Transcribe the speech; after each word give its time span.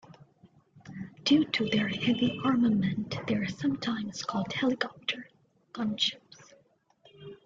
Due 1.25 1.45
to 1.45 1.67
their 1.69 1.87
heavy 1.87 2.41
armament 2.43 3.15
they 3.27 3.35
are 3.35 3.47
sometimes 3.47 4.23
called 4.23 4.51
helicopter 4.51 5.29
gunships. 5.73 6.53